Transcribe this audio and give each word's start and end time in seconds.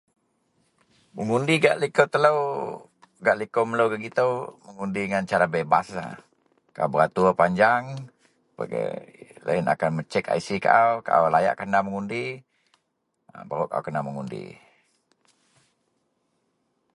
mengundi 1.15 1.53
gak 1.63 1.79
liko 1.81 2.03
telou 2.13 2.39
gak 3.25 3.37
liko 3.39 3.61
melou 3.69 3.87
itou, 4.09 4.31
mengundi 4.65 5.01
ngan 5.09 5.27
cara 5.31 5.45
bebaslah, 5.55 6.13
au 6.83 6.89
beratur 6.93 7.27
panjang 7.41 7.83
loyien 9.45 9.67
akan 9.73 9.91
mecek 9.97 10.25
IC 10.37 10.47
kaau, 10.65 10.91
kaau 11.07 11.25
layakkah 11.35 11.67
da 11.73 11.79
mengundi, 11.85 12.23
baru 13.49 13.65
kaau 13.71 13.83
kena 13.85 14.01
mengundi 14.07 14.45